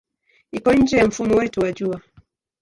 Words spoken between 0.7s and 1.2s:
nje ya